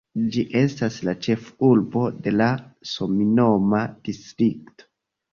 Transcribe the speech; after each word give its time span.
Ĝi 0.35 0.43
estas 0.59 0.95
la 1.07 1.11
ĉefurbo 1.25 2.01
de 2.27 2.33
la 2.41 2.47
samnoma 2.93 3.83
distrikto. 4.09 4.89